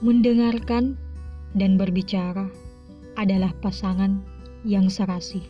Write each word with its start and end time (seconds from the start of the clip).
Mendengarkan 0.00 0.96
dan 1.52 1.76
berbicara 1.76 2.48
adalah 3.20 3.52
pasangan 3.60 4.24
yang 4.64 4.88
serasi. 4.88 5.44